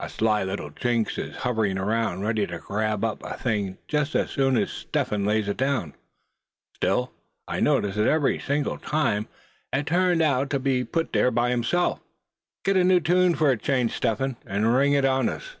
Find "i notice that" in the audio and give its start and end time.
7.46-8.06